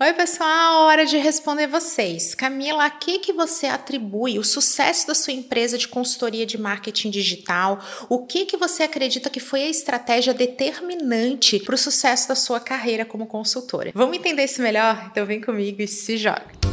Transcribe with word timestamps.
Oi, 0.00 0.12
pessoal, 0.12 0.86
hora 0.86 1.06
de 1.06 1.16
responder 1.18 1.68
vocês. 1.68 2.34
Camila, 2.34 2.84
a 2.84 2.90
que, 2.90 3.20
que 3.20 3.32
você 3.32 3.66
atribui 3.66 4.40
o 4.40 4.42
sucesso 4.42 5.06
da 5.06 5.14
sua 5.14 5.32
empresa 5.32 5.78
de 5.78 5.86
consultoria 5.86 6.44
de 6.44 6.58
marketing 6.58 7.10
digital? 7.10 7.78
O 8.08 8.26
que, 8.26 8.44
que 8.44 8.56
você 8.56 8.82
acredita 8.82 9.30
que 9.30 9.38
foi 9.38 9.62
a 9.62 9.68
estratégia 9.68 10.34
determinante 10.34 11.60
para 11.60 11.76
o 11.76 11.78
sucesso 11.78 12.26
da 12.26 12.34
sua 12.34 12.58
carreira 12.58 13.04
como 13.04 13.28
consultora? 13.28 13.92
Vamos 13.94 14.16
entender 14.16 14.42
isso 14.42 14.60
melhor? 14.60 15.10
Então 15.12 15.24
vem 15.24 15.40
comigo 15.40 15.80
e 15.80 15.86
se 15.86 16.16
joga. 16.16 16.63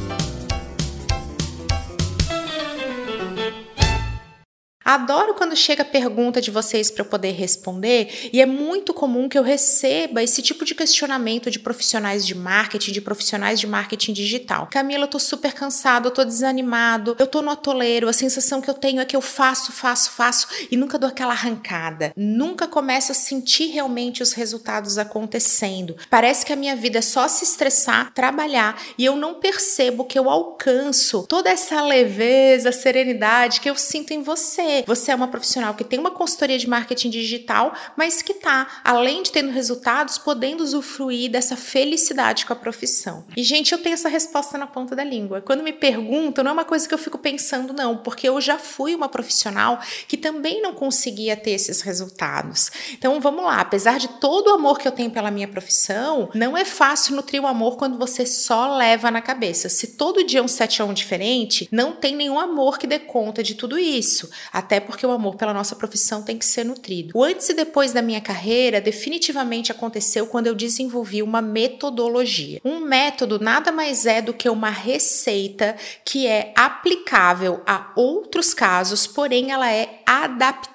Adoro 4.92 5.34
quando 5.36 5.56
chega 5.56 5.84
a 5.84 5.86
pergunta 5.86 6.42
de 6.42 6.52
vocês 6.52 6.92
para 6.92 7.02
eu 7.02 7.06
poder 7.06 7.32
responder, 7.32 8.30
e 8.34 8.42
é 8.42 8.46
muito 8.46 8.94
comum 8.94 9.30
que 9.30 9.38
eu 9.38 9.42
receba 9.42 10.22
esse 10.22 10.42
tipo 10.42 10.66
de 10.66 10.76
questionamento 10.76 11.50
de 11.50 11.60
profissionais 11.60 12.28
de 12.28 12.36
marketing, 12.36 12.92
de 12.92 13.00
profissionais 13.00 13.58
de 13.58 13.68
marketing 13.68 14.12
digital. 14.12 14.68
Camila, 14.70 15.06
eu 15.06 15.08
tô 15.08 15.18
super 15.18 15.54
cansado, 15.54 16.08
eu 16.08 16.12
tô 16.12 16.26
desanimado, 16.26 17.16
eu 17.18 17.26
tô 17.26 17.42
no 17.42 17.52
atoleiro, 17.52 18.10
a 18.10 18.14
sensação 18.14 18.60
que 18.60 18.70
eu 18.70 18.74
tenho 18.74 19.00
é 19.00 19.06
que 19.06 19.16
eu 19.16 19.22
faço, 19.22 19.72
faço, 19.72 20.12
faço 20.12 20.48
e 20.70 20.76
nunca 20.76 21.00
dou 21.00 21.10
aquela 21.10 21.32
arrancada. 21.32 22.12
Nunca 22.14 22.68
começo 22.68 23.14
a 23.14 23.16
sentir 23.16 23.68
realmente 23.68 24.22
os 24.22 24.34
resultados 24.34 24.98
acontecendo. 24.98 25.96
Parece 26.10 26.46
que 26.46 26.52
a 26.52 26.58
minha 26.58 26.76
vida 26.76 27.00
é 27.00 27.02
só 27.02 27.30
se 27.30 27.46
estressar, 27.46 28.14
trabalhar 28.14 28.78
e 28.98 29.06
eu 29.06 29.16
não 29.16 29.36
percebo 29.36 30.04
que 30.04 30.20
eu 30.20 30.30
alcanço 30.30 31.26
toda 31.30 31.50
essa 31.50 31.82
leveza, 31.82 32.74
serenidade 32.74 33.62
que 33.62 33.70
eu 33.70 33.76
sinto 33.78 34.12
em 34.12 34.22
você 34.22 34.81
você 34.86 35.12
é 35.12 35.16
uma 35.16 35.28
profissional 35.28 35.74
que 35.74 35.84
tem 35.84 36.00
uma 36.00 36.12
consultoria 36.12 36.58
de 36.58 36.68
marketing 36.68 37.10
digital, 37.10 37.74
mas 37.96 38.22
que 38.22 38.34
está, 38.34 38.68
além 38.84 39.24
de 39.24 39.32
tendo 39.32 39.52
resultados, 39.52 40.18
podendo 40.18 40.64
usufruir 40.64 41.30
dessa 41.30 41.56
felicidade 41.56 42.46
com 42.46 42.54
a 42.54 42.56
profissão. 42.56 43.26
E, 43.36 43.44
gente, 43.44 43.72
eu 43.72 43.78
tenho 43.78 43.94
essa 43.94 44.10
resposta 44.10 44.58
na 44.58 44.68
ponta 44.68 44.96
da 44.96 45.04
língua. 45.04 45.42
Quando 45.42 45.64
me 45.64 45.74
perguntam, 45.74 46.44
não 46.44 46.52
é 46.52 46.54
uma 46.54 46.66
coisa 46.66 46.88
que 46.88 46.94
eu 46.94 46.98
fico 46.98 47.18
pensando, 47.18 47.74
não, 47.74 47.98
porque 47.98 48.28
eu 48.28 48.40
já 48.40 48.58
fui 48.58 48.96
uma 48.96 49.10
profissional 49.10 49.80
que 50.08 50.18
também 50.18 50.62
não 50.62 50.74
conseguia 50.74 51.36
ter 51.36 51.52
esses 51.52 51.82
resultados. 51.82 52.72
Então, 52.94 53.20
vamos 53.20 53.44
lá, 53.44 53.62
apesar 53.62 53.98
de 53.98 54.08
todo 54.20 54.48
o 54.48 54.54
amor 54.54 54.80
que 54.80 54.88
eu 54.88 54.92
tenho 54.92 55.12
pela 55.12 55.32
minha 55.32 55.48
profissão, 55.48 56.30
não 56.34 56.58
é 56.58 56.66
fácil 56.66 57.16
nutrir 57.16 57.42
o 57.42 57.48
amor 57.48 57.78
quando 57.78 57.98
você 57.98 58.26
só 58.26 58.76
leva 58.76 59.12
na 59.12 59.22
cabeça. 59.22 59.70
Se 59.70 59.88
todo 59.96 60.24
dia 60.24 60.40
é 60.40 60.44
um 60.44 60.48
7 60.48 60.82
a 60.82 60.86
1 60.86 60.94
diferente, 60.94 61.68
não 61.72 61.94
tem 61.94 62.16
nenhum 62.16 62.40
amor 62.40 62.78
que 62.78 62.88
dê 62.88 63.00
conta 63.00 63.44
de 63.44 63.56
tudo 63.56 63.78
isso. 63.78 64.30
Até 64.52 64.71
até 64.72 64.80
porque 64.80 65.06
o 65.06 65.12
amor 65.12 65.36
pela 65.36 65.54
nossa 65.54 65.76
profissão 65.76 66.24
tem 66.24 66.38
que 66.38 66.46
ser 66.46 66.64
nutrido. 66.64 67.12
O 67.14 67.26
antes 67.26 67.50
e 67.50 67.54
depois 67.54 67.92
da 67.92 68.02
minha 68.02 68.22
carreira 68.22 68.80
definitivamente 68.80 69.70
aconteceu 69.70 70.26
quando 70.26 70.48
eu 70.48 70.56
desenvolvi 70.56 71.22
uma 71.22 71.42
metodologia. 71.42 72.62
Um 72.64 72.80
método 72.80 73.38
nada 73.38 73.70
mais 73.70 74.06
é 74.06 74.22
do 74.22 74.34
que 74.34 74.48
uma 74.48 74.70
receita 74.70 75.76
que 76.06 76.26
é 76.26 76.54
aplicável 76.56 77.62
a 77.68 77.92
outros 77.98 78.54
casos, 78.54 79.06
porém 79.06 79.52
ela 79.52 79.70
é 79.70 80.02
adaptável 80.06 80.71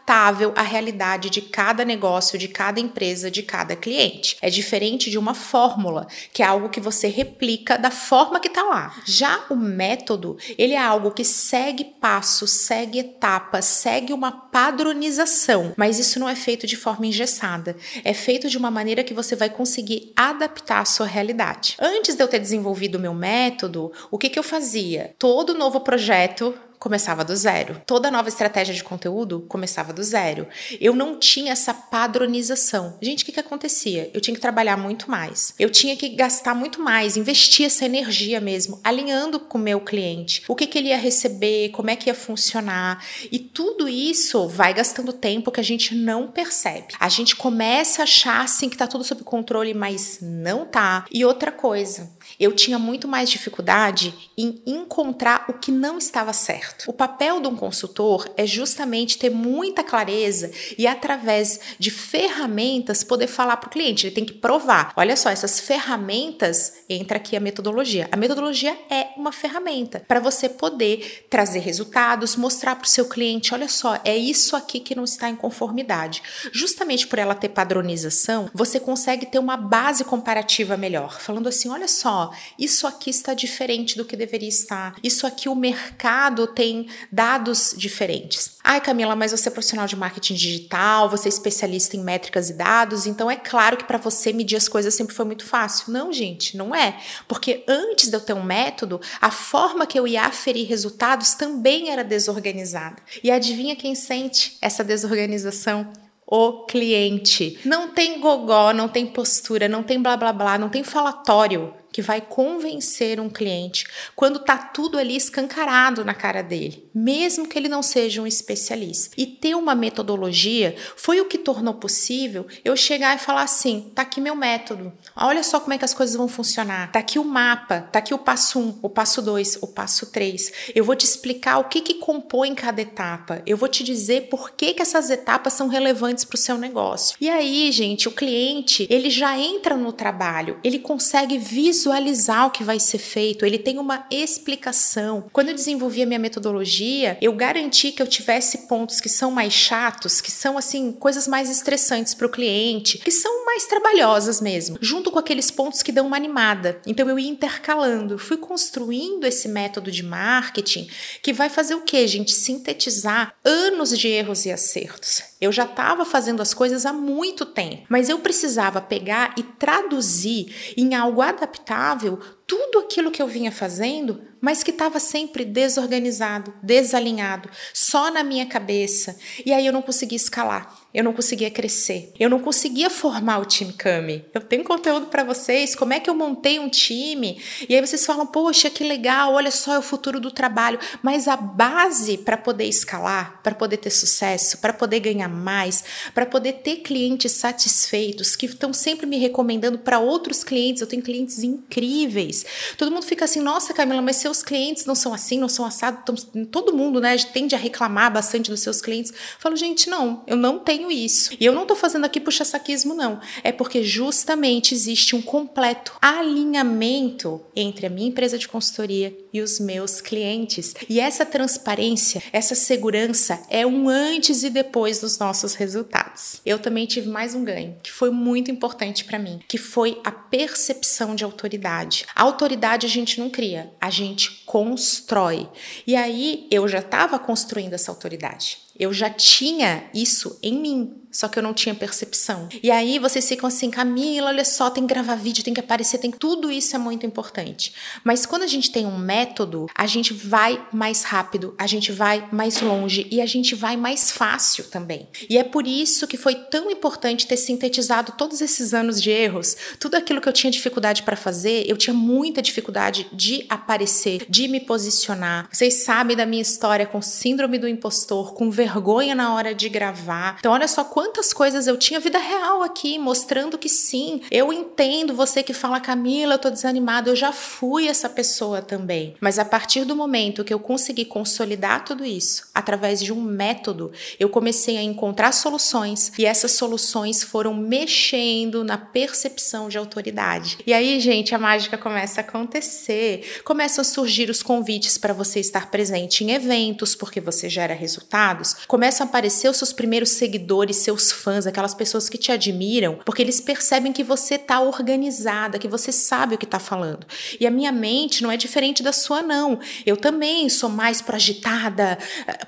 à 0.54 0.62
realidade 0.62 1.30
de 1.30 1.40
cada 1.40 1.84
negócio, 1.84 2.38
de 2.38 2.48
cada 2.48 2.80
empresa, 2.80 3.30
de 3.30 3.42
cada 3.42 3.74
cliente. 3.74 4.36
É 4.40 4.48
diferente 4.48 5.10
de 5.10 5.18
uma 5.18 5.34
fórmula, 5.34 6.06
que 6.32 6.42
é 6.42 6.46
algo 6.46 6.68
que 6.68 6.80
você 6.80 7.08
replica 7.08 7.76
da 7.76 7.90
forma 7.90 8.40
que 8.40 8.48
está 8.48 8.62
lá. 8.62 8.94
Já 9.04 9.44
o 9.50 9.56
método, 9.56 10.36
ele 10.56 10.74
é 10.74 10.78
algo 10.78 11.10
que 11.10 11.24
segue 11.24 11.84
passos, 11.84 12.50
segue 12.50 13.00
etapas, 13.00 13.64
segue 13.64 14.12
uma 14.12 14.32
padronização, 14.32 15.72
mas 15.76 15.98
isso 15.98 16.18
não 16.18 16.28
é 16.28 16.34
feito 16.34 16.66
de 16.66 16.76
forma 16.76 17.06
engessada. 17.06 17.76
É 18.04 18.14
feito 18.14 18.48
de 18.48 18.58
uma 18.58 18.70
maneira 18.70 19.04
que 19.04 19.14
você 19.14 19.34
vai 19.34 19.50
conseguir 19.50 20.12
adaptar 20.16 20.80
a 20.80 20.84
sua 20.84 21.06
realidade. 21.06 21.76
Antes 21.80 22.14
de 22.14 22.22
eu 22.22 22.28
ter 22.28 22.38
desenvolvido 22.38 22.96
o 22.96 23.00
meu 23.00 23.14
método, 23.14 23.92
o 24.10 24.18
que, 24.18 24.28
que 24.28 24.38
eu 24.38 24.42
fazia? 24.42 25.14
Todo 25.18 25.54
novo 25.54 25.80
projeto 25.80 26.54
começava 26.86 27.24
do 27.24 27.34
zero. 27.34 27.82
Toda 27.84 28.12
nova 28.12 28.28
estratégia 28.28 28.72
de 28.72 28.84
conteúdo 28.84 29.44
começava 29.48 29.92
do 29.92 30.04
zero. 30.04 30.46
Eu 30.80 30.94
não 30.94 31.18
tinha 31.18 31.50
essa 31.50 31.74
padronização. 31.74 32.96
Gente, 33.02 33.24
o 33.24 33.26
que, 33.26 33.32
que 33.32 33.40
acontecia? 33.40 34.08
Eu 34.14 34.20
tinha 34.20 34.36
que 34.36 34.40
trabalhar 34.40 34.76
muito 34.76 35.10
mais. 35.10 35.52
Eu 35.58 35.68
tinha 35.68 35.96
que 35.96 36.10
gastar 36.10 36.54
muito 36.54 36.80
mais, 36.80 37.16
investir 37.16 37.66
essa 37.66 37.84
energia 37.84 38.40
mesmo, 38.40 38.78
alinhando 38.84 39.40
com 39.40 39.58
o 39.58 39.60
meu 39.60 39.80
cliente. 39.80 40.44
O 40.46 40.54
que, 40.54 40.64
que 40.64 40.78
ele 40.78 40.90
ia 40.90 40.96
receber, 40.96 41.70
como 41.70 41.90
é 41.90 41.96
que 41.96 42.08
ia 42.08 42.14
funcionar. 42.14 43.04
E 43.32 43.40
tudo 43.40 43.88
isso 43.88 44.46
vai 44.46 44.72
gastando 44.72 45.12
tempo 45.12 45.50
que 45.50 45.58
a 45.58 45.64
gente 45.64 45.92
não 45.92 46.28
percebe. 46.28 46.94
A 47.00 47.08
gente 47.08 47.34
começa 47.34 48.02
a 48.02 48.04
achar 48.04 48.44
assim 48.44 48.68
que 48.68 48.76
tá 48.76 48.86
tudo 48.86 49.02
sob 49.02 49.24
controle, 49.24 49.74
mas 49.74 50.18
não 50.22 50.64
tá. 50.64 51.04
E 51.10 51.24
outra 51.24 51.50
coisa, 51.50 52.12
eu 52.38 52.52
tinha 52.52 52.78
muito 52.78 53.08
mais 53.08 53.28
dificuldade 53.28 54.14
em 54.38 54.62
encontrar 54.64 55.46
o 55.48 55.54
que 55.54 55.72
não 55.72 55.98
estava 55.98 56.32
certo. 56.32 56.75
O 56.86 56.92
papel 56.92 57.40
de 57.40 57.48
um 57.48 57.56
consultor 57.56 58.28
é 58.36 58.46
justamente 58.46 59.18
ter 59.18 59.30
muita 59.30 59.82
clareza 59.82 60.50
e, 60.76 60.86
através 60.86 61.60
de 61.78 61.90
ferramentas, 61.90 63.02
poder 63.02 63.26
falar 63.26 63.56
para 63.56 63.68
o 63.68 63.70
cliente. 63.70 64.06
Ele 64.06 64.14
tem 64.14 64.24
que 64.24 64.34
provar. 64.34 64.92
Olha 64.96 65.16
só, 65.16 65.30
essas 65.30 65.60
ferramentas, 65.60 66.74
entra 66.88 67.16
aqui 67.16 67.36
a 67.36 67.40
metodologia. 67.40 68.08
A 68.12 68.16
metodologia 68.16 68.76
é 68.90 69.08
uma 69.16 69.32
ferramenta 69.32 70.04
para 70.06 70.20
você 70.20 70.48
poder 70.48 71.26
trazer 71.30 71.60
resultados, 71.60 72.36
mostrar 72.36 72.76
para 72.76 72.86
o 72.86 72.88
seu 72.88 73.08
cliente: 73.08 73.54
olha 73.54 73.68
só, 73.68 73.98
é 74.04 74.16
isso 74.16 74.54
aqui 74.56 74.80
que 74.80 74.94
não 74.94 75.04
está 75.04 75.28
em 75.28 75.36
conformidade. 75.36 76.22
Justamente 76.52 77.06
por 77.06 77.18
ela 77.18 77.34
ter 77.34 77.48
padronização, 77.48 78.50
você 78.52 78.78
consegue 78.78 79.26
ter 79.26 79.38
uma 79.38 79.56
base 79.56 80.04
comparativa 80.04 80.76
melhor. 80.76 81.20
Falando 81.20 81.48
assim: 81.48 81.68
olha 81.68 81.88
só, 81.88 82.30
isso 82.58 82.86
aqui 82.86 83.10
está 83.10 83.34
diferente 83.34 83.96
do 83.96 84.04
que 84.04 84.16
deveria 84.16 84.48
estar. 84.48 84.96
Isso 85.02 85.26
aqui 85.26 85.48
o 85.48 85.54
mercado 85.54 86.46
tem 86.56 86.88
dados 87.12 87.74
diferentes. 87.76 88.56
Ai, 88.64 88.80
Camila, 88.80 89.14
mas 89.14 89.30
você 89.30 89.48
é 89.48 89.52
profissional 89.52 89.86
de 89.86 89.94
marketing 89.94 90.34
digital, 90.34 91.08
você 91.08 91.28
é 91.28 91.30
especialista 91.30 91.96
em 91.96 92.02
métricas 92.02 92.48
e 92.48 92.54
dados, 92.54 93.06
então 93.06 93.30
é 93.30 93.36
claro 93.36 93.76
que 93.76 93.84
para 93.84 93.98
você 93.98 94.32
medir 94.32 94.56
as 94.56 94.66
coisas 94.66 94.94
sempre 94.94 95.14
foi 95.14 95.26
muito 95.26 95.44
fácil. 95.44 95.92
Não, 95.92 96.10
gente, 96.10 96.56
não 96.56 96.74
é. 96.74 96.98
Porque 97.28 97.62
antes 97.68 98.08
de 98.08 98.16
eu 98.16 98.20
ter 98.20 98.32
um 98.32 98.42
método, 98.42 98.98
a 99.20 99.30
forma 99.30 99.86
que 99.86 100.00
eu 100.00 100.08
ia 100.08 100.22
aferir 100.22 100.66
resultados 100.66 101.34
também 101.34 101.90
era 101.90 102.02
desorganizada. 102.02 102.96
E 103.22 103.30
adivinha 103.30 103.76
quem 103.76 103.94
sente 103.94 104.56
essa 104.62 104.82
desorganização? 104.82 105.92
o 106.28 106.64
cliente. 106.64 107.60
Não 107.64 107.90
tem 107.90 108.20
gogó, 108.20 108.72
não 108.72 108.88
tem 108.88 109.06
postura, 109.06 109.68
não 109.68 109.84
tem 109.84 110.02
blá 110.02 110.16
blá 110.16 110.32
blá, 110.32 110.58
não 110.58 110.68
tem 110.68 110.82
falatório 110.82 111.72
que 111.96 112.02
vai 112.02 112.20
convencer 112.20 113.18
um 113.18 113.30
cliente 113.30 113.86
quando 114.14 114.40
tá 114.40 114.58
tudo 114.58 114.98
ali 114.98 115.16
escancarado 115.16 116.04
na 116.04 116.12
cara 116.12 116.42
dele, 116.42 116.86
mesmo 116.94 117.48
que 117.48 117.58
ele 117.58 117.70
não 117.70 117.82
seja 117.82 118.20
um 118.20 118.26
especialista. 118.26 119.14
E 119.16 119.24
ter 119.24 119.54
uma 119.54 119.74
metodologia 119.74 120.76
foi 120.94 121.22
o 121.22 121.24
que 121.24 121.38
tornou 121.38 121.72
possível 121.72 122.46
eu 122.62 122.76
chegar 122.76 123.16
e 123.16 123.18
falar 123.18 123.44
assim: 123.44 123.90
tá 123.94 124.02
aqui 124.02 124.20
meu 124.20 124.36
método, 124.36 124.92
olha 125.16 125.42
só 125.42 125.58
como 125.58 125.72
é 125.72 125.78
que 125.78 125.86
as 125.86 125.94
coisas 125.94 126.14
vão 126.14 126.28
funcionar, 126.28 126.92
tá 126.92 126.98
aqui 126.98 127.18
o 127.18 127.24
mapa, 127.24 127.88
tá 127.90 127.98
aqui 127.98 128.12
o 128.12 128.18
passo 128.18 128.58
1, 128.58 128.62
um, 128.62 128.78
o 128.82 128.90
passo 128.90 129.22
2, 129.22 129.60
o 129.62 129.66
passo 129.66 130.12
3. 130.12 130.52
Eu 130.74 130.84
vou 130.84 130.94
te 130.94 131.06
explicar 131.06 131.56
o 131.56 131.64
que, 131.64 131.80
que 131.80 131.94
compõe 131.94 132.54
cada 132.54 132.82
etapa, 132.82 133.40
eu 133.46 133.56
vou 133.56 133.70
te 133.70 133.82
dizer 133.82 134.28
por 134.28 134.50
que, 134.50 134.74
que 134.74 134.82
essas 134.82 135.08
etapas 135.08 135.54
são 135.54 135.68
relevantes 135.68 136.26
para 136.26 136.34
o 136.34 136.38
seu 136.38 136.58
negócio. 136.58 137.16
E 137.18 137.30
aí, 137.30 137.72
gente, 137.72 138.06
o 138.06 138.12
cliente 138.12 138.86
ele 138.90 139.08
já 139.08 139.38
entra 139.38 139.74
no 139.78 139.94
trabalho, 139.94 140.60
ele 140.62 140.78
consegue 140.78 141.38
visualizar 141.38 141.85
visualizar 141.86 142.46
o 142.46 142.50
que 142.50 142.64
vai 142.64 142.80
ser 142.80 142.98
feito, 142.98 143.46
ele 143.46 143.58
tem 143.58 143.78
uma 143.78 144.06
explicação. 144.10 145.28
Quando 145.32 145.50
eu 145.50 145.54
desenvolvi 145.54 146.02
a 146.02 146.06
minha 146.06 146.18
metodologia, 146.18 147.16
eu 147.22 147.32
garanti 147.32 147.92
que 147.92 148.02
eu 148.02 148.06
tivesse 148.08 148.66
pontos 148.66 149.00
que 149.00 149.08
são 149.08 149.30
mais 149.30 149.52
chatos, 149.52 150.20
que 150.20 150.32
são 150.32 150.58
assim 150.58 150.90
coisas 150.90 151.28
mais 151.28 151.48
estressantes 151.48 152.12
para 152.12 152.26
o 152.26 152.30
cliente, 152.30 152.98
que 152.98 153.12
são 153.12 153.46
mais 153.46 153.66
trabalhosas 153.66 154.40
mesmo, 154.40 154.76
junto 154.80 155.12
com 155.12 155.18
aqueles 155.20 155.48
pontos 155.50 155.80
que 155.80 155.92
dão 155.92 156.08
uma 156.08 156.16
animada. 156.16 156.80
Então 156.84 157.08
eu 157.08 157.18
ia 157.20 157.30
intercalando, 157.30 158.18
fui 158.18 158.36
construindo 158.36 159.24
esse 159.24 159.48
método 159.48 159.92
de 159.92 160.02
marketing 160.02 160.88
que 161.22 161.32
vai 161.32 161.48
fazer 161.48 161.76
o 161.76 161.82
que, 161.82 162.04
gente? 162.08 162.32
Sintetizar 162.32 163.32
anos 163.44 163.96
de 163.96 164.08
erros 164.08 164.44
e 164.44 164.50
acertos. 164.50 165.22
Eu 165.40 165.52
já 165.52 165.64
estava 165.64 166.04
fazendo 166.04 166.40
as 166.40 166.54
coisas 166.54 166.86
há 166.86 166.92
muito 166.92 167.44
tempo, 167.44 167.86
mas 167.88 168.08
eu 168.08 168.18
precisava 168.18 168.80
pegar 168.80 169.34
e 169.36 169.42
traduzir 169.42 170.74
em 170.76 170.94
algo 170.94 171.20
adaptado 171.20 172.18
tudo 172.46 172.78
aquilo 172.78 173.10
que 173.10 173.20
eu 173.20 173.26
vinha 173.26 173.50
fazendo, 173.50 174.22
mas 174.40 174.62
que 174.62 174.70
estava 174.70 175.00
sempre 175.00 175.44
desorganizado, 175.44 176.54
desalinhado, 176.62 177.50
só 177.74 178.10
na 178.10 178.22
minha 178.22 178.46
cabeça. 178.46 179.18
E 179.44 179.52
aí 179.52 179.66
eu 179.66 179.72
não 179.72 179.82
conseguia 179.82 180.16
escalar. 180.16 180.86
eu 180.94 181.04
não 181.04 181.12
conseguia 181.12 181.50
crescer. 181.50 182.12
Eu 182.18 182.30
não 182.30 182.38
conseguia 182.38 182.88
formar 182.88 183.38
o 183.38 183.44
time 183.44 183.72
Kami. 183.72 184.24
Eu 184.32 184.40
tenho 184.40 184.64
conteúdo 184.64 185.06
para 185.06 185.24
vocês, 185.24 185.74
como 185.74 185.92
é 185.92 186.00
que 186.00 186.08
eu 186.08 186.14
montei 186.14 186.58
um 186.58 186.70
time? 186.70 187.38
E 187.68 187.74
aí 187.74 187.86
vocês 187.86 188.06
falam: 188.06 188.26
"Poxa, 188.26 188.70
que 188.70 188.82
legal, 188.82 189.34
olha 189.34 189.50
só 189.50 189.74
é 189.74 189.78
o 189.78 189.82
futuro 189.82 190.20
do 190.20 190.30
trabalho". 190.30 190.78
Mas 191.02 191.28
a 191.28 191.36
base 191.36 192.16
para 192.16 192.36
poder 192.36 192.64
escalar, 192.64 193.40
para 193.42 193.54
poder 193.54 193.76
ter 193.78 193.90
sucesso, 193.90 194.58
para 194.58 194.72
poder 194.72 195.00
ganhar 195.00 195.28
mais, 195.28 195.84
para 196.14 196.24
poder 196.24 196.54
ter 196.54 196.76
clientes 196.76 197.32
satisfeitos 197.32 198.36
que 198.36 198.46
estão 198.46 198.72
sempre 198.72 199.06
me 199.06 199.18
recomendando 199.18 199.78
para 199.78 199.98
outros 199.98 200.42
clientes. 200.42 200.80
Eu 200.80 200.86
tenho 200.86 201.02
clientes 201.02 201.42
incríveis. 201.42 202.35
Todo 202.78 202.90
mundo 202.90 203.04
fica 203.04 203.24
assim: 203.24 203.40
"Nossa, 203.40 203.74
Camila, 203.74 204.00
mas 204.00 204.16
seus 204.16 204.42
clientes 204.42 204.86
não 204.86 204.94
são 204.94 205.12
assim, 205.12 205.38
não 205.38 205.48
são 205.48 205.64
assados". 205.64 206.28
Todo 206.50 206.74
mundo, 206.74 207.00
né, 207.00 207.16
tende 207.32 207.54
a 207.54 207.58
reclamar 207.58 208.12
bastante 208.12 208.50
dos 208.50 208.60
seus 208.60 208.80
clientes. 208.80 209.10
Eu 209.10 209.18
falo: 209.38 209.56
"Gente, 209.56 209.90
não, 209.90 210.22
eu 210.26 210.36
não 210.36 210.58
tenho 210.58 210.76
tenho 210.76 210.90
isso. 210.90 211.30
E 211.40 211.44
eu 211.44 211.52
não 211.52 211.62
estou 211.62 211.76
fazendo 211.76 212.04
aqui 212.04 212.20
puxa-saquismo, 212.20 212.94
não. 212.94 213.20
É 213.42 213.50
porque 213.50 213.82
justamente 213.82 214.74
existe 214.74 215.16
um 215.16 215.22
completo 215.22 215.96
alinhamento 216.00 217.40
entre 217.54 217.86
a 217.86 217.90
minha 217.90 218.08
empresa 218.08 218.38
de 218.38 218.46
consultoria 218.46 219.16
e 219.32 219.40
os 219.40 219.58
meus 219.58 220.00
clientes. 220.00 220.74
E 220.88 221.00
essa 221.00 221.24
transparência, 221.24 222.22
essa 222.32 222.54
segurança 222.54 223.42
é 223.48 223.66
um 223.66 223.88
antes 223.88 224.42
e 224.42 224.50
depois 224.50 225.00
dos 225.00 225.18
nossos 225.18 225.54
resultados. 225.54 226.40
Eu 226.44 226.58
também 226.58 226.86
tive 226.86 227.08
mais 227.08 227.34
um 227.34 227.44
ganho, 227.44 227.76
que 227.82 227.92
foi 227.92 228.10
muito 228.10 228.50
importante 228.50 229.04
para 229.04 229.18
mim, 229.18 229.40
que 229.48 229.58
foi 229.58 230.00
a 230.04 230.10
percepção 230.10 231.14
de 231.14 231.24
autoridade. 231.24 232.06
A 232.14 232.25
autoridade 232.26 232.86
a 232.86 232.88
gente 232.88 233.18
não 233.18 233.30
cria, 233.30 233.72
a 233.80 233.90
gente 233.90 234.42
constrói. 234.44 235.48
E 235.86 235.96
aí 235.96 236.46
eu 236.50 236.66
já 236.68 236.78
estava 236.78 237.18
construindo 237.18 237.72
essa 237.72 237.90
autoridade. 237.90 238.65
Eu 238.78 238.92
já 238.92 239.10
tinha 239.10 239.84
isso 239.94 240.38
em 240.42 240.58
mim 240.60 241.06
só 241.16 241.28
que 241.28 241.38
eu 241.38 241.42
não 241.42 241.54
tinha 241.54 241.74
percepção. 241.74 242.46
E 242.62 242.70
aí 242.70 242.98
vocês 242.98 243.26
ficam 243.26 243.48
assim, 243.48 243.70
Camila, 243.70 244.28
olha 244.28 244.44
só, 244.44 244.68
tem 244.68 244.86
que 244.86 244.92
gravar 244.92 245.14
vídeo, 245.14 245.42
tem 245.42 245.54
que 245.54 245.60
aparecer, 245.60 245.96
tem 245.96 246.10
tudo 246.10 246.50
isso 246.50 246.76
é 246.76 246.78
muito 246.78 247.06
importante. 247.06 247.72
Mas 248.04 248.26
quando 248.26 248.42
a 248.42 248.46
gente 248.46 248.70
tem 248.70 248.84
um 248.84 248.98
método, 248.98 249.66
a 249.74 249.86
gente 249.86 250.12
vai 250.12 250.62
mais 250.70 251.04
rápido, 251.04 251.54
a 251.56 251.66
gente 251.66 251.90
vai 251.90 252.28
mais 252.30 252.60
longe 252.60 253.06
e 253.10 253.22
a 253.22 253.26
gente 253.26 253.54
vai 253.54 253.78
mais 253.78 254.10
fácil 254.10 254.64
também. 254.64 255.08
E 255.30 255.38
é 255.38 255.44
por 255.44 255.66
isso 255.66 256.06
que 256.06 256.18
foi 256.18 256.34
tão 256.34 256.70
importante 256.70 257.26
ter 257.26 257.38
sintetizado 257.38 258.12
todos 258.12 258.42
esses 258.42 258.74
anos 258.74 259.00
de 259.00 259.10
erros, 259.10 259.56
tudo 259.80 259.94
aquilo 259.94 260.20
que 260.20 260.28
eu 260.28 260.34
tinha 260.34 260.50
dificuldade 260.50 261.02
para 261.02 261.16
fazer, 261.16 261.64
eu 261.66 261.78
tinha 261.78 261.94
muita 261.94 262.42
dificuldade 262.42 263.06
de 263.10 263.46
aparecer, 263.48 264.26
de 264.28 264.48
me 264.48 264.60
posicionar. 264.60 265.48
Vocês 265.50 265.82
sabem 265.84 266.14
da 266.14 266.26
minha 266.26 266.42
história 266.42 266.84
com 266.84 267.00
síndrome 267.00 267.56
do 267.56 267.66
impostor, 267.66 268.34
com 268.34 268.50
vergonha 268.50 268.65
na 269.14 269.34
hora 269.34 269.54
de 269.54 269.68
gravar. 269.68 270.36
Então 270.38 270.52
olha 270.52 270.68
só 270.68 270.84
quantas 270.84 271.32
coisas 271.32 271.66
eu 271.66 271.76
tinha 271.76 272.00
vida 272.00 272.18
real 272.18 272.62
aqui, 272.62 272.98
mostrando 272.98 273.58
que 273.58 273.68
sim, 273.68 274.22
eu 274.30 274.52
entendo 274.52 275.14
você 275.14 275.42
que 275.42 275.52
fala, 275.52 275.80
Camila, 275.80 276.34
eu 276.34 276.38
tô 276.38 276.50
desanimada, 276.50 277.10
eu 277.10 277.16
já 277.16 277.32
fui 277.32 277.88
essa 277.88 278.08
pessoa 278.08 278.62
também. 278.62 279.14
Mas 279.20 279.38
a 279.38 279.44
partir 279.44 279.84
do 279.84 279.96
momento 279.96 280.44
que 280.44 280.52
eu 280.52 280.58
consegui 280.58 281.04
consolidar 281.04 281.84
tudo 281.84 282.04
isso 282.04 282.48
através 282.54 283.00
de 283.00 283.12
um 283.12 283.20
método, 283.20 283.92
eu 284.18 284.28
comecei 284.28 284.76
a 284.76 284.82
encontrar 284.82 285.32
soluções 285.32 286.12
e 286.18 286.24
essas 286.24 286.52
soluções 286.52 287.22
foram 287.22 287.54
mexendo 287.54 288.64
na 288.64 288.78
percepção 288.78 289.68
de 289.68 289.78
autoridade. 289.78 290.58
E 290.66 290.72
aí, 290.72 290.98
gente, 291.00 291.34
a 291.34 291.38
mágica 291.38 291.78
começa 291.78 292.20
a 292.20 292.24
acontecer. 292.24 293.40
Começam 293.44 293.82
a 293.82 293.84
surgir 293.84 294.30
os 294.30 294.42
convites 294.42 294.98
para 294.98 295.12
você 295.12 295.40
estar 295.40 295.70
presente 295.70 296.24
em 296.24 296.32
eventos, 296.32 296.94
porque 296.94 297.20
você 297.20 297.48
gera 297.48 297.74
resultados. 297.74 298.55
Começam 298.66 299.06
a 299.06 299.08
aparecer 299.08 299.48
os 299.48 299.56
seus 299.56 299.72
primeiros 299.72 300.10
seguidores, 300.10 300.76
seus 300.76 301.12
fãs, 301.12 301.46
aquelas 301.46 301.74
pessoas 301.74 302.08
que 302.08 302.18
te 302.18 302.32
admiram, 302.32 302.98
porque 303.04 303.22
eles 303.22 303.40
percebem 303.40 303.92
que 303.92 304.02
você 304.02 304.38
tá 304.38 304.60
organizada, 304.60 305.58
que 305.58 305.68
você 305.68 305.92
sabe 305.92 306.34
o 306.34 306.38
que 306.38 306.46
tá 306.46 306.58
falando. 306.58 307.06
E 307.38 307.46
a 307.46 307.50
minha 307.50 307.72
mente 307.72 308.22
não 308.22 308.30
é 308.30 308.36
diferente 308.36 308.82
da 308.82 308.92
sua, 308.92 309.22
não. 309.22 309.58
Eu 309.84 309.96
também 309.96 310.48
sou 310.48 310.70
mais 310.70 311.02
projetada. 311.02 311.98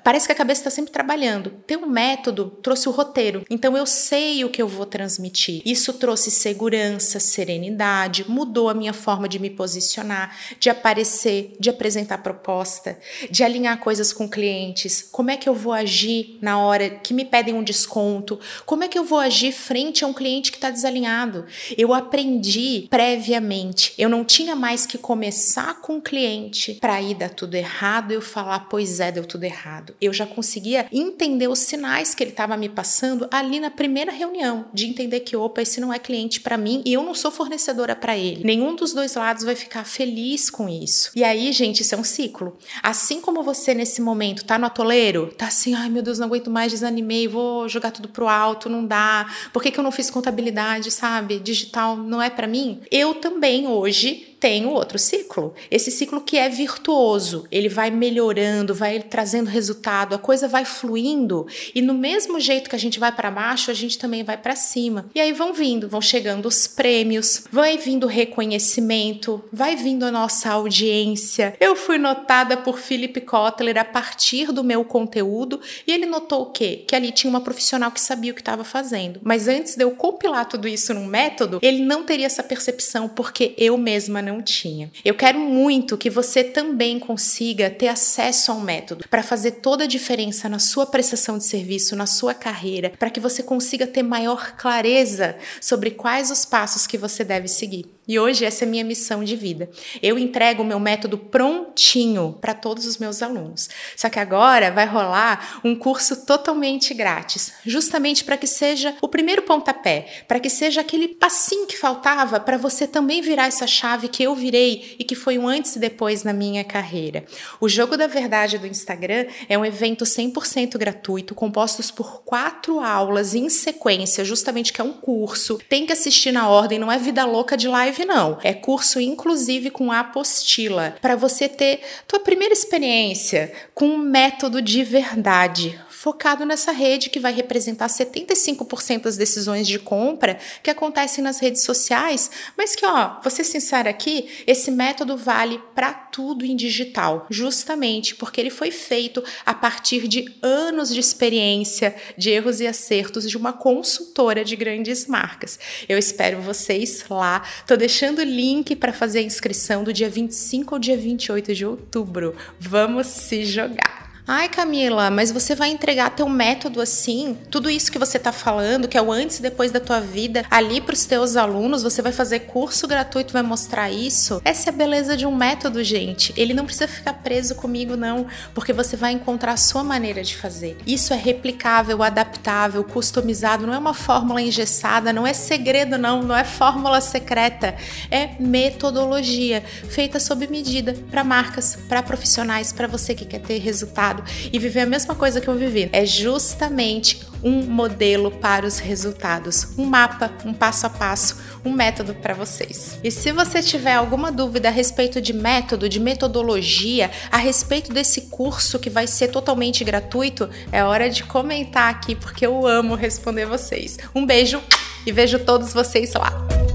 Parece 0.03 0.27
que 0.27 0.33
a 0.33 0.37
cabeça 0.37 0.61
está 0.61 0.71
sempre 0.71 0.93
trabalhando. 0.93 1.51
Ter 1.67 1.77
um 1.77 1.87
método 1.87 2.51
trouxe 2.63 2.89
o 2.89 2.93
roteiro. 2.93 3.45
Então 3.51 3.77
eu 3.77 3.87
sei 3.87 4.45
o 4.45 4.51
que 4.51 4.63
eu 4.63 4.69
vou 4.69 4.87
transmitir. 4.87 5.63
Isso 5.65 5.93
trouxe 5.93 6.31
segurança, 6.31 7.21
serenidade, 7.21 8.25
mudou 8.29 8.69
a 8.69 8.75
minha 8.75 8.93
forma 8.93 9.29
de 9.29 9.39
me 9.39 9.51
posicionar, 9.51 10.37
de 10.59 10.71
aparecer, 10.71 11.57
de 11.61 11.71
apresentar 11.71 12.19
proposta, 12.19 12.99
de 13.31 13.45
alinhar 13.45 13.79
coisas 13.79 14.13
com 14.13 14.29
clientes. 14.29 15.07
Como 15.11 15.31
é 15.31 15.37
que 15.37 15.49
eu 15.49 15.55
vou 15.55 15.73
agir 15.73 15.98
na 16.41 16.59
hora 16.59 16.91
que 16.91 17.15
me 17.15 17.25
pedem 17.25 17.55
um 17.55 17.63
desconto? 17.63 18.39
Como 18.65 18.85
é 18.85 18.89
que 18.89 18.99
eu 18.99 19.05
vou 19.05 19.19
agir 19.19 19.53
frente 19.53 20.05
a 20.05 20.07
um 20.07 20.13
cliente 20.13 20.51
que 20.51 20.59
está 20.59 20.71
desalinhado? 20.71 21.47
Eu 21.77 21.95
aprendi 21.95 22.87
previamente. 22.91 23.95
Eu 23.99 24.09
não 24.09 24.25
tinha 24.25 24.55
mais 24.55 24.87
que 24.87 24.99
começar 24.99 25.81
com 25.81 25.99
o 25.99 26.03
cliente 26.03 26.75
para 26.81 27.01
ir 27.01 27.15
dar 27.15 27.31
tudo 27.31 27.55
errado 27.55 28.13
e 28.13 28.15
eu 28.15 28.23
falar, 28.23 28.61
pois 28.61 29.01
é, 29.01 29.11
deu 29.11 29.25
tudo 29.25 29.45
errado. 29.45 29.95
Eu 30.01 30.13
já 30.13 30.27
conseguia 30.27 30.87
entender 30.93 31.49
os 31.49 31.59
sinais 31.59 32.15
que 32.15 32.23
ele 32.23 32.31
estava 32.31 32.57
me 32.57 32.69
passando 32.69 33.29
ali 33.31 33.61
na 33.61 33.71
primeira 33.71 34.13
reunião, 34.13 34.67
de 34.73 34.87
entender 34.87 35.21
que, 35.21 35.37
opa, 35.37 35.63
esse 35.63 35.81
não 35.81 35.93
é 35.93 35.99
cliente 35.99 36.41
para 36.41 36.57
mim 36.57 36.83
e 36.85 36.93
eu 36.93 37.03
não 37.03 37.15
sou 37.15 37.31
fornecedora 37.31 37.95
para 37.95 38.17
ele. 38.17 38.45
Nenhum 38.45 38.75
dos 38.75 38.93
dois 38.93 39.15
lados 39.15 39.45
vai 39.45 39.55
ficar 39.55 39.85
feliz 39.85 40.51
com 40.51 40.69
isso. 40.69 41.11
E 41.15 41.25
aí, 41.25 41.53
gente, 41.53 41.83
isso 41.83 41.95
é 41.95 41.99
um 41.99 42.05
ciclo. 42.05 42.57
Assim 42.83 43.21
como 43.21 43.43
você 43.43 43.75
nesse 43.75 44.01
momento 44.01 44.45
tá 44.45 44.59
no 44.59 44.67
atoleiro, 44.67 45.33
tá 45.37 45.47
assim, 45.47 45.75
ai 45.75 45.88
meu 45.89 46.03
Deus, 46.03 46.19
não 46.19 46.27
aguento 46.27 46.51
mais, 46.51 46.73
desanimei, 46.73 47.27
vou 47.29 47.69
jogar 47.69 47.91
tudo 47.91 48.09
pro 48.09 48.29
alto, 48.29 48.69
não 48.69 48.85
dá. 48.85 49.27
Por 49.53 49.63
que, 49.63 49.71
que 49.71 49.79
eu 49.79 49.85
não 49.85 49.93
fiz 49.93 50.11
contabilidade, 50.11 50.91
sabe? 50.91 51.39
Digital 51.39 51.97
não 51.97 52.21
é 52.21 52.31
para 52.31 52.47
mim? 52.47 52.81
Eu 52.91 53.15
também 53.15 53.67
hoje 53.67 54.37
tem 54.41 54.67
o 54.67 54.71
outro 54.71 54.99
ciclo. 54.99 55.55
Esse 55.71 55.91
ciclo 55.91 56.21
que 56.21 56.37
é 56.37 56.49
virtuoso, 56.49 57.47
ele 57.51 57.69
vai 57.69 57.91
melhorando, 57.91 58.75
vai 58.75 59.01
trazendo 59.01 59.49
resultado, 59.49 60.15
a 60.15 60.19
coisa 60.19 60.49
vai 60.49 60.65
fluindo 60.65 61.47
e 61.75 61.83
no 61.83 61.95
mesmo 61.95 62.39
jeito 62.41 62.71
que 62.71 62.77
a 62.77 62.79
gente 62.79 62.99
vai 62.99 63.13
para 63.13 63.31
baixo, 63.31 63.71
a 63.71 63.75
gente 63.75 63.99
também 63.99 64.23
vai 64.23 64.37
para 64.37 64.55
cima. 64.55 65.07
E 65.15 65.21
aí 65.21 65.33
vão 65.33 65.53
vindo, 65.53 65.89
vão 65.89 66.01
chegando 66.01 66.47
os 66.47 66.67
prêmios, 66.67 67.45
vai 67.51 67.77
vindo 67.77 68.07
reconhecimento, 68.07 69.43
vai 69.53 69.77
vindo 69.77 70.05
a 70.05 70.11
nossa 70.11 70.51
audiência. 70.51 71.57
Eu 71.61 71.75
fui 71.75 71.99
notada 71.99 72.57
por 72.57 72.79
Philip 72.79 73.21
Kotler 73.23 73.79
a 73.79 73.85
partir 73.85 74.53
do 74.53 74.63
meu 74.65 74.85
conteúdo 74.85 75.61
e 75.87 75.93
ele 75.93 76.07
notou 76.07 76.43
o 76.43 76.51
quê? 76.51 76.85
Que 76.87 76.95
ali 76.95 77.11
tinha 77.13 77.31
uma 77.31 77.41
profissional 77.41 77.91
que 77.91 78.01
sabia 78.01 78.33
o 78.33 78.35
que 78.35 78.41
estava 78.41 78.65
fazendo. 78.65 79.21
Mas 79.23 79.49
antes 79.49 79.77
de 79.77 79.83
eu 79.83 79.91
compilar 79.93 80.47
tudo 80.47 80.69
isso 80.69 80.95
num 80.95 81.07
método, 81.07 81.59
ele 81.63 81.85
não 81.85 82.05
teria 82.05 82.27
essa 82.27 82.43
percepção 82.43 83.09
porque 83.09 83.55
eu 83.57 83.77
mesma 83.77 84.23
não 84.29 84.43
tinha. 84.43 84.91
Eu 85.05 85.15
quero 85.15 85.39
muito 85.39 85.99
que 85.99 86.11
você 86.11 86.45
também 86.45 86.99
consiga 86.99 87.71
ter 87.71 87.89
acesso 87.89 88.53
ao 88.53 88.61
método 88.61 89.07
para 89.09 89.23
fazer 89.23 89.53
toda 89.53 89.85
a 89.85 89.89
diferença 89.89 90.49
na 90.49 90.59
sua 90.59 90.87
prestação 90.87 91.39
de 91.39 91.45
serviço, 91.45 91.97
na 91.97 92.07
sua 92.07 92.35
carreira, 92.35 92.93
para 92.99 93.11
que 93.11 93.21
você 93.21 93.43
consiga 93.43 93.87
ter 93.87 94.03
maior 94.03 94.53
clareza 94.57 95.37
sobre 95.61 95.91
quais 95.91 96.31
os 96.31 96.45
passos 96.45 96.87
que 96.87 96.99
você 96.99 97.25
deve 97.25 97.49
seguir. 97.49 97.98
E 98.09 98.19
hoje 98.19 98.47
essa 98.47 98.65
é 98.65 98.67
minha 98.67 98.83
missão 98.83 99.23
de 99.23 99.37
vida. 99.37 99.69
Eu 100.03 100.19
entrego 100.19 100.63
o 100.63 100.67
meu 100.67 100.81
método 100.81 101.19
prontinho 101.19 102.39
para 102.41 102.55
todos 102.55 102.87
os 102.87 102.97
meus 102.97 103.23
alunos. 103.23 103.69
Só 103.95 104.09
que 104.09 104.19
agora 104.19 104.73
vai 104.73 104.87
rolar 104.87 105.61
um 105.63 105.77
curso 105.77 106.25
totalmente 106.25 106.95
grátis, 106.95 107.53
justamente 107.67 108.25
para 108.25 108.39
que 108.39 108.47
seja 108.47 108.97
o 109.03 109.09
primeiro 109.09 109.43
pontapé, 109.43 110.25
para 110.27 110.41
que 110.41 110.49
seja 110.49 110.81
aquele 110.81 111.09
passinho 111.09 111.67
que 111.67 111.77
faltava 111.77 112.41
para 112.41 112.57
você 112.57 112.87
também 112.87 113.21
virar 113.21 113.47
essa 113.47 113.67
chave 113.67 114.09
que 114.09 114.23
eu 114.23 114.35
virei 114.35 114.97
e 114.99 115.05
que 115.05 115.15
foi 115.15 115.37
um 115.37 115.47
antes 115.47 115.77
e 115.77 115.79
depois 115.79 116.25
na 116.25 116.33
minha 116.33 116.65
carreira. 116.65 117.27
O 117.61 117.69
Jogo 117.69 117.95
da 117.95 118.07
Verdade 118.07 118.57
do 118.57 118.67
Instagram 118.67 119.27
é 119.51 119.59
um 119.59 119.67
evento 119.67 120.07
100% 120.07 120.79
gratuito, 120.79 121.35
compostos 121.35 121.91
por 121.91 122.23
quatro 122.23 122.81
aulas 122.81 123.35
em 123.35 123.51
sequência, 123.51 124.25
justamente 124.25 124.73
que 124.73 124.81
é 124.81 124.85
um 124.85 124.95
curso. 124.95 125.59
Tem 125.69 125.85
que 125.85 125.93
assistir 125.93 126.33
na 126.33 126.49
ordem, 126.49 126.79
não 126.79 126.91
é 126.91 126.97
vida 126.97 127.27
louca 127.27 127.55
de 127.55 127.69
live 127.69 127.98
não. 128.05 128.39
É 128.43 128.53
curso 128.53 129.01
inclusive 129.01 129.71
com 129.71 129.93
apostila 129.93 130.97
para 131.01 131.17
você 131.17 131.49
ter 131.49 131.81
tua 132.07 132.21
primeira 132.21 132.53
experiência 132.53 133.53
com 133.75 133.89
um 133.89 133.99
método 133.99 134.61
de 134.61 134.83
verdade, 134.83 135.79
focado 135.99 136.47
nessa 136.47 136.71
rede 136.71 137.11
que 137.11 137.19
vai 137.19 137.33
representar 137.33 137.89
75% 137.89 139.03
das 139.03 139.17
decisões 139.17 139.67
de 139.67 139.81
compra 139.81 140.39
que 140.63 140.71
acontecem 140.71 141.25
nas 141.25 141.41
redes 141.41 141.65
sociais, 141.65 142.31
mas 142.57 142.77
que, 142.77 142.87
ó, 142.87 143.19
vou 143.21 143.31
ser 143.33 143.43
sincera 143.43 143.91
aqui, 143.91 144.29
esse 144.47 144.71
método 144.71 145.17
vale 145.17 145.61
para 145.75 145.93
tudo 145.93 146.45
em 146.45 146.55
digital, 146.55 147.27
justamente 147.29 148.15
porque 148.15 148.41
ele 148.41 148.49
foi 148.49 148.71
feito 148.71 149.25
a 149.45 149.53
partir 149.53 150.07
de 150.07 150.33
anos 150.41 150.95
de 150.95 151.01
experiência, 151.01 151.97
de 152.17 152.31
erros 152.31 152.61
e 152.61 152.69
acertos 152.69 153.29
de 153.29 153.37
uma 153.37 153.53
consultora 153.53 154.45
de 154.45 154.55
grandes 154.55 155.05
marcas. 155.09 155.59
Eu 155.89 155.99
espero 155.99 156.41
vocês 156.41 157.05
lá. 157.11 157.43
Tô 157.67 157.77
deixando 157.77 158.21
o 158.21 158.25
link 158.25 158.77
para 158.77 158.93
fazer 158.93 159.19
a 159.19 159.23
inscrição 159.23 159.83
do 159.83 159.93
dia 159.93 160.09
25 160.09 160.77
ao 160.77 160.79
dia 160.79 160.97
28 160.97 161.55
de 161.57 161.67
outubro. 161.67 162.37
Vamos 162.61 163.09
se 163.09 163.45
jogar! 163.45 164.08
Ai, 164.31 164.47
Camila, 164.47 165.11
mas 165.11 165.33
você 165.33 165.55
vai 165.55 165.71
entregar 165.71 166.11
teu 166.11 166.29
método 166.29 166.83
assim? 166.83 167.35
Tudo 167.51 167.71
isso 167.71 167.91
que 167.91 167.99
você 167.99 168.19
tá 168.19 168.31
falando, 168.31 168.87
que 168.87 168.99
é 168.99 169.01
o 169.01 169.11
antes 169.11 169.39
e 169.39 169.43
depois 169.43 169.73
da 169.73 169.81
tua 169.81 170.01
vida, 170.01 170.45
ali 170.51 170.83
pros 170.83 171.07
teus 171.07 171.35
alunos, 171.35 171.83
você 171.83 172.03
vai 172.03 172.13
fazer 172.13 172.41
curso 172.41 172.87
gratuito, 172.87 173.33
vai 173.33 173.41
mostrar 173.41 173.91
isso? 173.91 174.43
Essa 174.45 174.69
é 174.69 174.71
a 174.71 174.77
beleza 174.77 175.17
de 175.17 175.25
um 175.25 175.35
método, 175.35 175.83
gente. 175.83 176.35
Ele 176.37 176.53
não 176.53 176.67
precisa 176.67 176.87
ficar 176.87 177.15
preso 177.15 177.55
comigo, 177.55 177.97
não, 177.97 178.27
porque 178.53 178.71
você 178.71 178.99
vai 178.99 179.13
encontrar 179.13 179.53
a 179.53 179.57
sua 179.57 179.83
maneira 179.83 180.23
de 180.23 180.37
fazer. 180.37 180.77
Isso 180.87 181.15
é 181.15 181.17
replicável, 181.17 182.03
adaptável, 182.03 182.85
customizado, 182.85 183.67
não 183.67 183.73
é 183.73 183.79
uma 183.79 183.95
fórmula 183.95 184.43
engessada, 184.43 185.11
não 185.11 185.27
é 185.27 185.33
segredo, 185.33 185.97
não, 185.97 186.23
não 186.23 186.37
é 186.37 186.45
fórmula 186.45 187.01
secreta, 187.01 187.75
é 188.11 188.29
metodologia 188.39 189.65
feita 189.89 190.21
sob 190.21 190.47
medida 190.49 190.95
para 191.11 191.25
marcas, 191.25 191.77
para 191.89 192.03
profissionais, 192.03 192.75
para 192.75 192.87
você 192.87 193.15
que 193.15 193.25
quer 193.25 193.41
ter 193.41 193.57
resultado 193.57 194.18
e 194.53 194.59
viver 194.59 194.81
a 194.81 194.87
mesma 194.87 195.15
coisa 195.15 195.41
que 195.41 195.49
eu 195.49 195.57
vivi. 195.57 195.89
É 195.93 196.05
justamente 196.05 197.21
um 197.43 197.63
modelo 197.63 198.31
para 198.31 198.67
os 198.67 198.79
resultados, 198.79 199.69
um 199.79 199.85
mapa, 199.85 200.33
um 200.45 200.53
passo 200.53 200.87
a 200.87 200.91
passo, 200.91 201.41
um 201.65 201.73
método 201.73 202.15
para 202.15 202.35
vocês. 202.35 202.99
E 203.03 203.11
se 203.11 203.33
você 203.33 203.63
tiver 203.63 203.95
alguma 203.95 204.33
dúvida 204.33 204.69
a 204.69 204.73
respeito 204.73 205.21
de 205.21 205.33
método, 205.33 205.89
de 205.89 206.01
metodologia, 206.01 207.11
a 207.31 207.37
respeito 207.37 207.93
desse 207.93 208.23
curso 208.23 208.79
que 208.79 208.91
vai 208.91 209.07
ser 209.07 209.29
totalmente 209.29 209.85
gratuito, 209.85 210.49
é 210.73 210.83
hora 210.83 211.09
de 211.09 211.23
comentar 211.23 211.91
aqui 211.91 212.15
porque 212.15 212.47
eu 212.47 212.67
amo 212.67 212.95
responder 212.95 213.47
vocês. 213.47 213.99
Um 214.15 214.27
beijo 214.27 214.61
e 215.07 215.13
vejo 215.13 215.39
todos 215.39 215.73
vocês 215.73 216.13
lá. 216.15 216.68